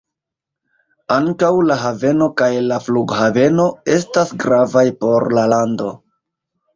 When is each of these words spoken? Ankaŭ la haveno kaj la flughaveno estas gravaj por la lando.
Ankaŭ 1.15 1.49
la 1.71 1.75
haveno 1.81 2.29
kaj 2.41 2.49
la 2.71 2.79
flughaveno 2.85 3.65
estas 3.97 4.31
gravaj 4.45 4.83
por 5.05 5.27
la 5.39 5.45
lando. 5.55 5.91